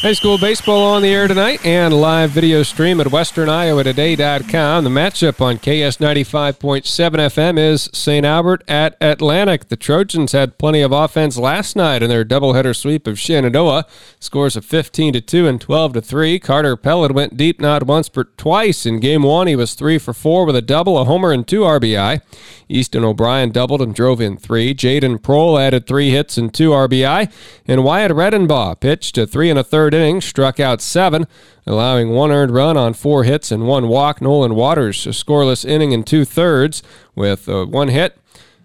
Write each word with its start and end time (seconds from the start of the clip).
High 0.00 0.12
school 0.12 0.38
baseball 0.38 0.94
on 0.94 1.02
the 1.02 1.08
air 1.08 1.26
tonight 1.26 1.66
and 1.66 1.92
live 1.92 2.30
video 2.30 2.62
stream 2.62 3.00
at 3.00 3.08
westerniowatoday.com. 3.08 4.84
The 4.84 4.90
matchup 4.90 5.40
on 5.40 5.58
KS 5.58 5.96
95.7 5.96 6.84
FM 6.84 7.58
is 7.58 7.90
St. 7.92 8.24
Albert 8.24 8.62
at 8.68 8.96
Atlantic. 9.00 9.66
The 9.66 9.76
Trojans 9.76 10.30
had 10.30 10.56
plenty 10.56 10.82
of 10.82 10.92
offense 10.92 11.36
last 11.36 11.74
night 11.74 12.00
in 12.04 12.08
their 12.08 12.24
doubleheader 12.24 12.76
sweep 12.76 13.08
of 13.08 13.18
Shenandoah. 13.18 13.86
Scores 14.20 14.54
of 14.54 14.64
15 14.64 15.14
to 15.14 15.20
2 15.20 15.48
and 15.48 15.60
12 15.60 15.94
to 15.94 16.00
3. 16.00 16.38
Carter 16.38 16.76
Pellet 16.76 17.10
went 17.10 17.36
deep 17.36 17.60
not 17.60 17.82
once 17.82 18.08
but 18.08 18.38
twice. 18.38 18.86
In 18.86 19.00
game 19.00 19.24
one, 19.24 19.48
he 19.48 19.56
was 19.56 19.74
3 19.74 19.98
for 19.98 20.14
4 20.14 20.46
with 20.46 20.54
a 20.54 20.62
double, 20.62 20.96
a 20.96 21.06
homer, 21.06 21.32
and 21.32 21.44
two 21.44 21.62
RBI. 21.62 22.20
Easton 22.68 23.04
O'Brien 23.04 23.50
doubled 23.50 23.80
and 23.80 23.94
drove 23.94 24.20
in 24.20 24.36
three. 24.36 24.74
Jaden 24.74 25.18
Prohl 25.18 25.60
added 25.60 25.86
three 25.86 26.10
hits 26.10 26.36
and 26.36 26.52
two 26.52 26.70
RBI. 26.70 27.32
And 27.66 27.82
Wyatt 27.82 28.12
Redenbaugh 28.12 28.78
pitched 28.78 29.16
a 29.18 29.26
three 29.26 29.50
and 29.50 29.58
a 29.58 29.64
third 29.64 29.87
inning, 29.94 30.20
struck 30.20 30.58
out 30.60 30.80
seven, 30.80 31.26
allowing 31.66 32.10
one 32.10 32.30
earned 32.30 32.52
run 32.52 32.76
on 32.76 32.94
four 32.94 33.24
hits 33.24 33.50
and 33.50 33.66
one 33.66 33.88
walk. 33.88 34.20
Nolan 34.20 34.54
Waters, 34.54 35.06
a 35.06 35.10
scoreless 35.10 35.64
inning 35.64 35.92
in 35.92 36.04
two 36.04 36.24
thirds 36.24 36.82
with 37.14 37.48
uh, 37.48 37.66
one 37.66 37.88
hit, 37.88 38.18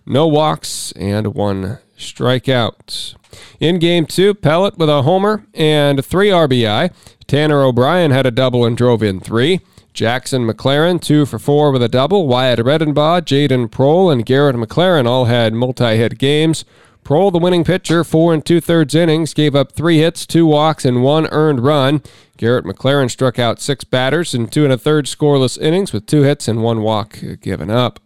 no 0.05 0.27
walks, 0.27 0.91
and 0.93 1.33
one 1.33 1.79
strikeout. 1.97 3.15
In 3.59 3.79
game 3.79 4.05
two, 4.05 4.33
Pellet 4.33 4.77
with 4.77 4.89
a 4.89 5.01
homer 5.03 5.45
and 5.53 6.03
three 6.03 6.29
RBI. 6.29 6.93
Tanner 7.27 7.63
O'Brien 7.63 8.11
had 8.11 8.25
a 8.25 8.31
double 8.31 8.65
and 8.65 8.77
drove 8.77 9.01
in 9.01 9.19
three. 9.19 9.61
Jackson 9.93 10.47
McLaren, 10.47 10.99
two 10.99 11.25
for 11.25 11.37
four 11.37 11.71
with 11.71 11.83
a 11.83 11.87
double. 11.87 12.27
Wyatt 12.27 12.59
Redenbaugh, 12.59 13.21
Jaden 13.21 13.67
Prohl, 13.67 14.11
and 14.11 14.25
Garrett 14.25 14.55
McLaren 14.55 15.05
all 15.05 15.25
had 15.25 15.53
multi 15.53 15.97
hit 15.97 16.17
games. 16.17 16.65
Prohl, 17.03 17.31
the 17.31 17.39
winning 17.39 17.63
pitcher, 17.63 18.03
four 18.03 18.33
and 18.33 18.45
two 18.45 18.61
thirds 18.61 18.95
innings, 18.95 19.33
gave 19.33 19.55
up 19.55 19.71
three 19.71 19.97
hits, 19.97 20.25
two 20.25 20.45
walks, 20.45 20.85
and 20.85 21.03
one 21.03 21.27
earned 21.27 21.59
run. 21.59 22.01
Garrett 22.37 22.65
McLaren 22.65 23.11
struck 23.11 23.37
out 23.37 23.59
six 23.59 23.83
batters 23.83 24.33
in 24.33 24.47
two 24.47 24.63
and 24.63 24.73
a 24.73 24.77
third 24.77 25.05
scoreless 25.05 25.61
innings 25.61 25.93
with 25.93 26.05
two 26.05 26.23
hits 26.23 26.47
and 26.47 26.63
one 26.63 26.81
walk 26.81 27.19
given 27.41 27.69
up. 27.69 27.99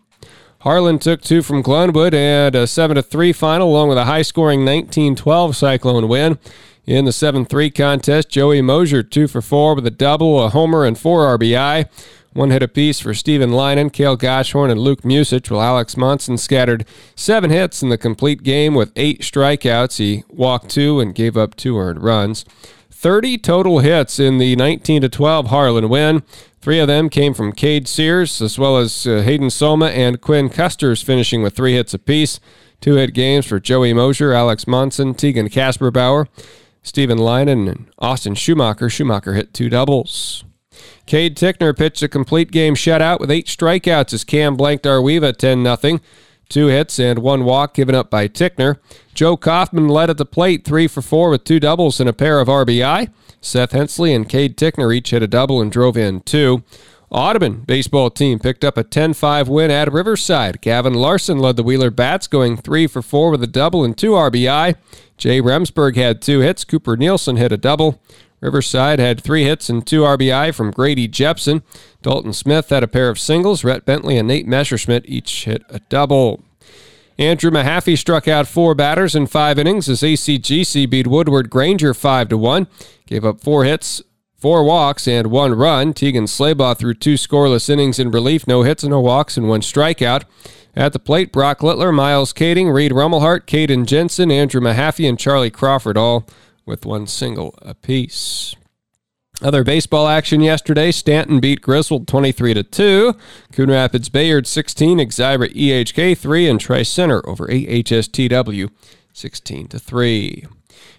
Harlan 0.61 0.99
took 0.99 1.21
two 1.21 1.41
from 1.41 1.61
Glenwood 1.61 2.13
and 2.13 2.55
a 2.55 2.65
7 2.65 2.95
to 2.95 3.03
3 3.03 3.31
final, 3.31 3.69
along 3.69 3.89
with 3.89 3.97
a 3.97 4.05
high 4.05 4.23
scoring 4.23 4.65
19 4.65 5.15
12 5.15 5.55
Cyclone 5.55 6.07
win. 6.07 6.39
In 6.85 7.05
the 7.05 7.11
7 7.11 7.45
3 7.45 7.69
contest, 7.69 8.29
Joey 8.29 8.61
Mosier, 8.61 9.03
2 9.03 9.27
for 9.27 9.41
4 9.41 9.75
with 9.75 9.85
a 9.85 9.91
double, 9.91 10.43
a 10.43 10.49
homer, 10.49 10.85
and 10.85 10.97
4 10.97 11.37
RBI. 11.37 11.87
One 12.37 12.51
hit 12.51 12.61
apiece 12.61 12.99
for 12.99 13.15
Stephen 13.15 13.51
Linen, 13.51 13.89
Kale 13.89 14.15
Goshorn, 14.15 14.69
and 14.69 14.79
Luke 14.79 15.01
Musich, 15.01 15.49
while 15.49 15.59
Alex 15.59 15.97
Monson 15.97 16.37
scattered 16.37 16.85
seven 17.15 17.49
hits 17.49 17.81
in 17.81 17.89
the 17.89 17.97
complete 17.97 18.43
game 18.43 18.75
with 18.75 18.91
eight 18.95 19.21
strikeouts. 19.21 19.97
He 19.97 20.23
walked 20.29 20.69
two 20.69 20.99
and 20.99 21.15
gave 21.15 21.35
up 21.35 21.55
two 21.55 21.79
earned 21.79 22.03
runs. 22.03 22.45
30 22.91 23.39
total 23.39 23.79
hits 23.79 24.19
in 24.19 24.37
the 24.37 24.55
19 24.55 25.01
12 25.01 25.47
Harlan 25.47 25.89
win. 25.89 26.21
Three 26.61 26.77
of 26.77 26.87
them 26.87 27.09
came 27.09 27.33
from 27.33 27.53
Cade 27.53 27.87
Sears, 27.87 28.39
as 28.39 28.59
well 28.59 28.77
as 28.77 29.07
uh, 29.07 29.23
Hayden 29.23 29.49
Soma 29.49 29.87
and 29.87 30.21
Quinn 30.21 30.47
Custers 30.47 31.01
finishing 31.01 31.41
with 31.41 31.55
three 31.55 31.73
hits 31.73 31.95
apiece. 31.95 32.39
Two 32.79 32.97
hit 32.97 33.15
games 33.15 33.47
for 33.47 33.59
Joey 33.59 33.93
Mosier, 33.93 34.33
Alex 34.33 34.67
Monson, 34.67 35.15
Tegan 35.15 35.49
Kasperbauer. 35.49 36.27
Stephen 36.83 37.17
Linen 37.17 37.67
and 37.67 37.87
Austin 37.97 38.35
Schumacher. 38.35 38.91
Schumacher 38.91 39.33
hit 39.33 39.55
two 39.55 39.69
doubles. 39.71 40.43
Cade 41.05 41.35
Tickner 41.37 41.75
pitched 41.75 42.03
a 42.03 42.07
complete 42.07 42.51
game 42.51 42.75
shutout 42.75 43.19
with 43.19 43.31
eight 43.31 43.47
strikeouts 43.47 44.13
as 44.13 44.23
Cam 44.23 44.55
blanked 44.55 44.85
AR-WE-VA 44.85 45.33
10 45.33 45.63
0. 45.63 45.99
Two 46.49 46.67
hits 46.67 46.97
and 46.97 47.19
one 47.19 47.43
walk 47.43 47.73
given 47.73 47.95
up 47.95 48.09
by 48.09 48.27
Tickner. 48.27 48.77
Joe 49.13 49.35
Kaufman 49.35 49.89
led 49.89 50.09
at 50.09 50.17
the 50.17 50.25
plate, 50.25 50.63
three 50.63 50.87
for 50.87 51.01
four 51.01 51.29
with 51.29 51.43
two 51.43 51.59
doubles 51.59 51.99
and 51.99 52.07
a 52.07 52.13
pair 52.13 52.39
of 52.39 52.47
RBI. 52.47 53.11
Seth 53.41 53.71
Hensley 53.71 54.13
and 54.13 54.29
Cade 54.29 54.57
Tickner 54.57 54.95
each 54.95 55.09
hit 55.09 55.23
a 55.23 55.27
double 55.27 55.61
and 55.61 55.71
drove 55.71 55.97
in 55.97 56.21
two. 56.21 56.63
Audubon 57.09 57.61
baseball 57.61 58.09
team 58.09 58.37
picked 58.37 58.65
up 58.65 58.77
a 58.77 58.83
10 58.83 59.13
5 59.13 59.47
win 59.47 59.71
at 59.71 59.91
Riverside. 59.91 60.61
Gavin 60.61 60.93
Larson 60.93 61.39
led 61.39 61.55
the 61.55 61.63
Wheeler 61.63 61.89
Bats, 61.89 62.27
going 62.27 62.57
three 62.57 62.85
for 62.85 63.01
four 63.01 63.31
with 63.31 63.43
a 63.43 63.47
double 63.47 63.83
and 63.83 63.97
two 63.97 64.11
RBI. 64.11 64.75
Jay 65.17 65.41
Remsburg 65.41 65.95
had 65.95 66.21
two 66.21 66.41
hits. 66.41 66.63
Cooper 66.63 66.97
Nielsen 66.97 67.37
hit 67.37 67.51
a 67.51 67.57
double. 67.57 68.01
Riverside 68.39 68.99
had 68.99 69.21
three 69.21 69.43
hits 69.43 69.69
and 69.69 69.85
two 69.85 70.01
RBI 70.01 70.53
from 70.53 70.71
Grady 70.71 71.07
Jepson. 71.07 71.63
Dalton 72.01 72.33
Smith 72.33 72.69
had 72.69 72.83
a 72.83 72.87
pair 72.87 73.09
of 73.09 73.19
singles. 73.19 73.63
Rhett 73.63 73.85
Bentley 73.85 74.17
and 74.17 74.27
Nate 74.27 74.47
Messerschmidt 74.47 75.05
each 75.07 75.45
hit 75.45 75.63
a 75.69 75.79
double. 75.79 76.43
Andrew 77.17 77.49
Mahaffey 77.49 77.97
struck 77.97 78.27
out 78.27 78.47
four 78.47 78.75
batters 78.75 79.15
in 79.15 79.25
five 79.25 79.57
innings 79.57 79.89
as 79.89 80.01
ACGC 80.01 80.87
beat 80.87 81.07
Woodward 81.07 81.49
Granger 81.49 81.95
5 81.95 82.29
to 82.29 82.37
1. 82.37 82.67
Gave 83.07 83.25
up 83.25 83.41
four 83.41 83.65
hits, 83.65 84.03
Four 84.37 84.63
walks 84.63 85.07
and 85.07 85.31
one 85.31 85.55
run. 85.55 85.93
Tegan 85.93 86.25
Slaybaugh 86.25 86.77
threw 86.77 86.93
two 86.93 87.15
scoreless 87.15 87.71
innings 87.71 87.97
in 87.97 88.11
relief, 88.11 88.45
no 88.45 88.61
hits 88.61 88.83
no 88.83 88.99
walks, 88.99 89.35
and 89.35 89.49
one 89.49 89.61
strikeout. 89.61 90.25
At 90.75 90.93
the 90.93 90.99
plate, 90.99 91.31
Brock 91.31 91.63
Littler, 91.63 91.91
Miles 91.91 92.33
Kading, 92.33 92.71
Reed 92.71 92.91
Rummelhart, 92.91 93.47
Caden 93.47 93.87
Jensen, 93.87 94.29
Andrew 94.29 94.61
Mahaffey, 94.61 95.09
and 95.09 95.17
Charlie 95.17 95.49
Crawford, 95.49 95.97
all 95.97 96.23
with 96.67 96.85
one 96.85 97.07
single 97.07 97.57
apiece. 97.61 98.55
Other 99.41 99.63
baseball 99.63 100.07
action 100.07 100.41
yesterday. 100.41 100.91
Stanton 100.91 101.39
beat 101.39 101.61
Griswold 101.61 102.07
23 102.07 102.55
to 102.55 102.63
2. 102.63 103.15
Coon 103.53 103.69
Rapids 103.69 104.09
Bayard 104.09 104.47
16, 104.47 104.97
Exira 104.97 105.47
EHK 105.53 106.17
3, 106.17 106.49
and 106.49 106.59
Tri 106.59 106.81
Center 106.81 107.27
over 107.29 107.47
AHSTW 107.47 108.71
16 109.13 109.67
to 109.67 109.79
3. 109.79 110.45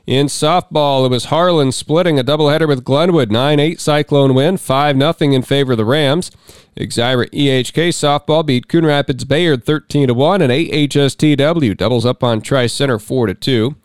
In 0.07 0.27
softball, 0.27 1.05
it 1.05 1.11
was 1.11 1.27
Harlan 1.27 1.71
splitting 1.71 2.19
a 2.19 2.25
doubleheader 2.25 2.67
with 2.67 2.84
Glenwood. 2.84 3.31
9 3.31 3.61
8 3.61 3.81
Cyclone 3.81 4.34
win, 4.34 4.57
5 4.57 4.97
0 4.97 5.15
in 5.21 5.43
favor 5.43 5.73
of 5.73 5.78
the 5.78 5.84
Rams. 5.84 6.31
Exira 6.78 7.28
EHK 7.31 7.89
softball 7.89 8.47
beat 8.47 8.69
Coon 8.69 8.87
Rapids 8.87 9.25
Bayard 9.25 9.65
13 9.65 10.15
1, 10.15 10.43
and 10.43 10.53
AHSTW 10.53 11.77
doubles 11.77 12.07
up 12.07 12.23
on 12.23 12.41
Tri 12.41 12.69
Center 12.69 12.99
4 12.99 13.34
2. 13.34 13.77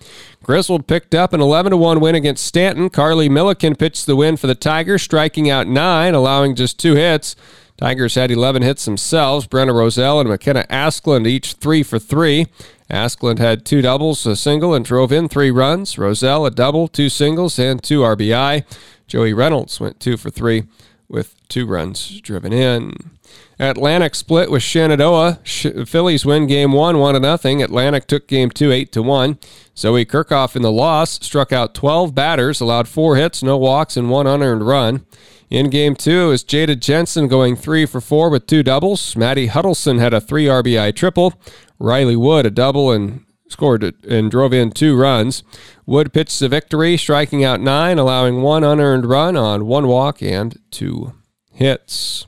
Griswold 0.44 0.88
picked 0.88 1.16
up 1.16 1.31
an 1.31 1.40
11 1.40 1.80
1 1.80 2.00
win 2.02 2.16
against 2.16 2.46
Stanton. 2.46 2.90
Carly 2.90 3.30
Milliken 3.30 3.76
pitched 3.76 4.06
the 4.06 4.16
win 4.18 4.36
for 4.36 4.48
the 4.48 4.56
Tigers, 4.56 5.02
striking 5.02 5.50
out 5.50 5.68
nine, 5.68 6.14
allowing 6.14 6.54
just 6.54 6.78
two 6.78 6.96
hits. 6.96 7.36
Tigers 7.78 8.16
had 8.16 8.30
11 8.30 8.62
hits 8.62 8.86
themselves. 8.86 9.48
Brenna 9.48 9.74
Roselle 9.74 10.20
and 10.20 10.30
McKenna 10.30 10.66
Askland 10.70 11.26
each 11.26 11.54
three 11.54 11.81
for 11.81 11.98
three. 11.98 12.48
Askland 12.90 13.40
had 13.40 13.66
two 13.66 13.81
doubles, 13.81 14.26
a 14.26 14.36
single, 14.36 14.74
and 14.74 14.86
drove 14.86 15.12
in 15.12 15.28
three 15.28 15.50
runs. 15.50 15.98
Roselle 15.98 16.46
a 16.46 16.52
double, 16.52 16.88
two 16.88 17.10
singles, 17.10 17.58
and 17.58 17.81
two 17.81 18.02
RBI. 18.02 18.66
Joey 19.08 19.34
Reynolds 19.34 19.80
went 19.80 20.00
two 20.00 20.18
for 20.18 20.30
three 20.30 20.64
with 21.13 21.35
two 21.47 21.68
runs 21.68 22.19
driven 22.22 22.51
in. 22.51 23.12
Atlantic 23.59 24.16
split 24.16 24.50
with 24.50 24.63
Shenandoah. 24.63 25.40
Fillies 25.85 26.25
win 26.25 26.47
game 26.47 26.72
one, 26.72 26.97
one 26.97 27.13
to 27.13 27.19
nothing. 27.19 27.62
Atlantic 27.62 28.07
took 28.07 28.28
game 28.28 28.50
two, 28.50 28.72
eight 28.72 28.91
to 28.91 29.03
one. 29.03 29.38
Zoe 29.78 30.06
Kirchhoff 30.06 30.56
in 30.56 30.63
the 30.63 30.72
loss 30.72 31.24
struck 31.24 31.53
out 31.53 31.75
12 31.75 32.16
batters, 32.16 32.59
allowed 32.59 32.88
four 32.88 33.16
hits, 33.16 33.44
no 33.44 33.57
walks, 33.57 33.96
and 33.96 34.09
one 34.09 34.28
unearned 34.28 34.66
run. 34.66 35.06
In 35.50 35.69
game 35.69 35.96
two 35.96 36.31
is 36.31 36.44
Jada 36.44 36.78
Jensen 36.78 37.28
going 37.28 37.56
three 37.56 37.85
for 37.85 38.01
four 38.01 38.31
with 38.31 38.47
two 38.47 38.63
doubles. 38.63 39.16
Maddie 39.16 39.47
Huddleston 39.47 40.00
had 40.00 40.13
a 40.13 40.19
three 40.19 40.45
RBI 40.45 40.95
triple. 40.95 41.35
Riley 41.78 42.16
Wood 42.16 42.47
a 42.47 42.50
double 42.50 42.91
and 42.91 43.24
scored 43.53 43.96
and 44.03 44.30
drove 44.30 44.52
in 44.52 44.72
two 44.72 44.97
runs. 44.97 45.44
Wood 45.86 46.12
pitched 46.12 46.40
the 46.40 46.50
victory, 46.50 46.97
striking 46.97 47.44
out 47.44 47.62
nine, 47.62 47.97
allowing 47.97 48.41
one 48.41 48.64
unearned 48.64 49.06
run 49.06 49.38
on 49.38 49.66
one 49.66 49.88
walk 49.88 50.22
and 50.22 50.59
two 50.72 51.14
hits. 51.52 52.28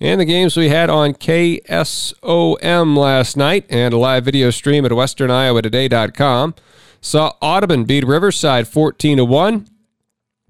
And 0.00 0.20
the 0.20 0.24
games 0.24 0.56
we 0.56 0.70
had 0.70 0.90
on 0.90 1.14
KSOM 1.14 2.96
last 2.96 3.36
night 3.36 3.64
and 3.70 3.94
a 3.94 3.98
live 3.98 4.24
video 4.24 4.50
stream 4.50 4.84
at 4.84 4.90
westerniowatoday.com 4.90 6.54
saw 7.00 7.32
Audubon 7.40 7.84
beat 7.84 8.04
Riverside 8.04 8.66
14 8.66 9.18
to 9.18 9.24
1. 9.24 9.68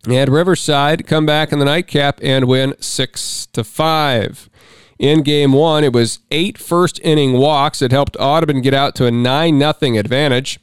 And 0.09 0.31
Riverside 0.31 1.07
come 1.07 1.27
back 1.27 1.53
in 1.53 1.59
the 1.59 1.65
nightcap 1.65 2.21
and 2.23 2.47
win 2.47 2.75
6 2.81 3.47
to 3.53 3.65
5. 3.65 4.49
In 4.99 5.23
game 5.23 5.53
one, 5.53 5.85
it 5.85 5.93
was 5.93 6.21
eight 6.31 6.59
first 6.59 7.01
inning 7.03 7.35
walks 7.35 7.81
that 7.81 7.93
helped 7.93 8.17
Audubon 8.21 8.63
get 8.63 8.75
out 8.75 8.95
to 8.97 9.07
a 9.07 9.11
9 9.11 9.59
0 9.59 9.99
advantage. 9.99 10.61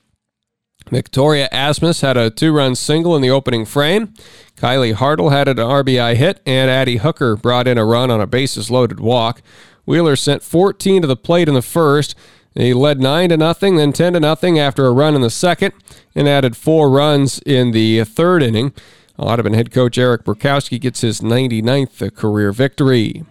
Victoria 0.89 1.47
Asmus 1.51 2.01
had 2.01 2.17
a 2.17 2.29
two 2.29 2.53
run 2.53 2.75
single 2.75 3.15
in 3.15 3.21
the 3.21 3.29
opening 3.29 3.65
frame. 3.65 4.13
Kylie 4.55 4.95
Hartle 4.95 5.31
had 5.31 5.47
an 5.47 5.57
RBI 5.57 6.15
hit, 6.15 6.41
and 6.45 6.69
Addie 6.69 6.97
Hooker 6.97 7.35
brought 7.35 7.67
in 7.67 7.77
a 7.77 7.85
run 7.85 8.11
on 8.11 8.21
a 8.21 8.27
bases 8.27 8.71
loaded 8.71 8.99
walk. 8.99 9.41
Wheeler 9.85 10.15
sent 10.15 10.43
14 10.43 11.01
to 11.01 11.07
the 11.07 11.15
plate 11.15 11.47
in 11.47 11.53
the 11.53 11.61
first. 11.61 12.15
He 12.53 12.73
led 12.73 12.99
9 12.99 13.29
to 13.29 13.37
nothing, 13.37 13.77
then 13.77 13.93
10 13.93 14.13
to 14.13 14.19
nothing 14.19 14.59
after 14.59 14.85
a 14.85 14.91
run 14.91 15.15
in 15.15 15.21
the 15.21 15.29
second, 15.29 15.73
and 16.13 16.27
added 16.27 16.57
four 16.57 16.89
runs 16.89 17.39
in 17.45 17.71
the 17.71 18.03
third 18.03 18.43
inning. 18.43 18.73
Audubon 19.17 19.53
head 19.53 19.71
coach 19.71 19.97
Eric 19.97 20.23
Burkowski 20.25 20.79
gets 20.79 21.01
his 21.01 21.21
99th 21.21 22.13
career 22.15 22.51
victory. 22.51 23.23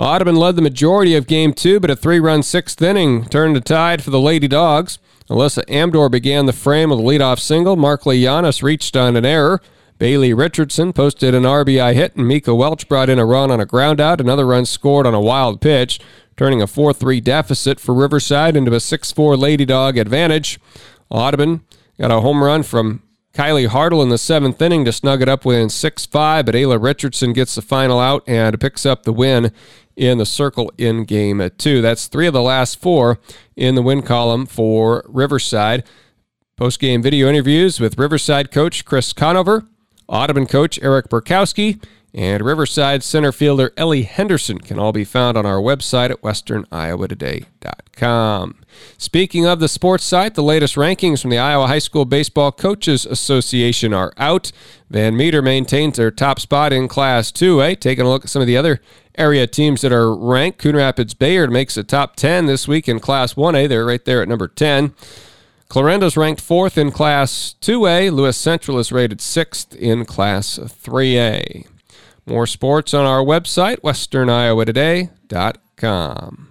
Audubon 0.00 0.36
led 0.36 0.56
the 0.56 0.62
majority 0.62 1.14
of 1.14 1.26
game 1.26 1.52
two, 1.52 1.78
but 1.78 1.90
a 1.90 1.94
three 1.94 2.18
run 2.18 2.42
sixth 2.42 2.80
inning 2.80 3.26
turned 3.26 3.54
the 3.54 3.60
tide 3.60 4.02
for 4.02 4.08
the 4.08 4.18
Lady 4.18 4.48
Dogs. 4.48 4.98
Alyssa 5.28 5.62
Amdor 5.66 6.10
began 6.10 6.46
the 6.46 6.54
frame 6.54 6.88
with 6.88 7.00
a 7.00 7.02
leadoff 7.02 7.38
single. 7.38 7.76
Mark 7.76 8.06
Leonis 8.06 8.62
reached 8.62 8.96
on 8.96 9.14
an 9.14 9.26
error. 9.26 9.60
Bailey 9.98 10.32
Richardson 10.32 10.94
posted 10.94 11.34
an 11.34 11.42
RBI 11.42 11.92
hit, 11.92 12.16
and 12.16 12.26
Mika 12.26 12.54
Welch 12.54 12.88
brought 12.88 13.10
in 13.10 13.18
a 13.18 13.26
run 13.26 13.50
on 13.50 13.60
a 13.60 13.66
groundout. 13.66 14.20
Another 14.20 14.46
run 14.46 14.64
scored 14.64 15.06
on 15.06 15.12
a 15.12 15.20
wild 15.20 15.60
pitch, 15.60 16.00
turning 16.34 16.62
a 16.62 16.66
4 16.66 16.94
3 16.94 17.20
deficit 17.20 17.78
for 17.78 17.92
Riverside 17.92 18.56
into 18.56 18.72
a 18.72 18.80
6 18.80 19.12
4 19.12 19.36
Lady 19.36 19.66
Dog 19.66 19.98
advantage. 19.98 20.58
Audubon 21.10 21.60
got 22.00 22.10
a 22.10 22.22
home 22.22 22.42
run 22.42 22.62
from 22.62 23.02
Kylie 23.40 23.68
Hartle 23.68 24.02
in 24.02 24.10
the 24.10 24.18
seventh 24.18 24.60
inning 24.60 24.84
to 24.84 24.92
snug 24.92 25.22
it 25.22 25.28
up 25.28 25.46
within 25.46 25.70
6 25.70 26.04
5, 26.04 26.44
but 26.44 26.54
Ayla 26.54 26.78
Richardson 26.78 27.32
gets 27.32 27.54
the 27.54 27.62
final 27.62 27.98
out 27.98 28.22
and 28.26 28.60
picks 28.60 28.84
up 28.84 29.04
the 29.04 29.14
win 29.14 29.50
in 29.96 30.18
the 30.18 30.26
circle 30.26 30.70
in 30.76 31.04
game 31.04 31.48
two. 31.56 31.80
That's 31.80 32.06
three 32.06 32.26
of 32.26 32.34
the 32.34 32.42
last 32.42 32.78
four 32.78 33.18
in 33.56 33.76
the 33.76 33.80
win 33.80 34.02
column 34.02 34.44
for 34.44 35.06
Riverside. 35.08 35.84
Post 36.58 36.80
game 36.80 37.00
video 37.00 37.30
interviews 37.30 37.80
with 37.80 37.98
Riverside 37.98 38.50
coach 38.50 38.84
Chris 38.84 39.14
Conover, 39.14 39.64
Audubon 40.06 40.44
coach 40.44 40.78
Eric 40.82 41.08
Burkowski, 41.08 41.82
and 42.12 42.44
Riverside 42.44 43.02
center 43.02 43.32
fielder 43.32 43.72
Ellie 43.76 44.02
Henderson 44.02 44.58
can 44.58 44.78
all 44.78 44.92
be 44.92 45.04
found 45.04 45.36
on 45.36 45.44
our 45.46 45.60
website 45.60 46.10
at 46.10 46.22
westerniowatoday.com. 46.22 48.56
Speaking 48.98 49.46
of 49.46 49.60
the 49.60 49.68
sports 49.68 50.04
site, 50.04 50.34
the 50.34 50.42
latest 50.42 50.74
rankings 50.74 51.22
from 51.22 51.30
the 51.30 51.38
Iowa 51.38 51.66
High 51.66 51.78
School 51.78 52.04
Baseball 52.04 52.52
Coaches 52.52 53.06
Association 53.06 53.94
are 53.94 54.12
out. 54.16 54.52
Van 54.88 55.16
Meter 55.16 55.42
maintains 55.42 55.96
their 55.96 56.10
top 56.10 56.40
spot 56.40 56.72
in 56.72 56.88
Class 56.88 57.30
2A. 57.30 57.78
Taking 57.78 58.06
a 58.06 58.08
look 58.08 58.24
at 58.24 58.30
some 58.30 58.42
of 58.42 58.48
the 58.48 58.56
other 58.56 58.80
area 59.16 59.46
teams 59.46 59.82
that 59.82 59.92
are 59.92 60.12
ranked, 60.14 60.58
Coon 60.58 60.76
Rapids 60.76 61.14
Bayard 61.14 61.52
makes 61.52 61.74
the 61.74 61.84
top 61.84 62.16
10 62.16 62.46
this 62.46 62.66
week 62.66 62.88
in 62.88 63.00
Class 63.00 63.34
1A. 63.34 63.68
They're 63.68 63.86
right 63.86 64.04
there 64.04 64.22
at 64.22 64.28
number 64.28 64.48
10. 64.48 64.94
Clarinda's 65.68 66.16
ranked 66.16 66.40
fourth 66.40 66.76
in 66.76 66.90
Class 66.90 67.54
2A. 67.60 68.12
Lewis 68.12 68.36
Central 68.36 68.78
is 68.78 68.90
rated 68.90 69.20
sixth 69.20 69.76
in 69.76 70.04
Class 70.04 70.58
3A. 70.58 71.66
More 72.30 72.46
sports 72.46 72.94
on 72.94 73.04
our 73.04 73.24
website, 73.24 73.80
westerniowatoday.com. 73.80 76.49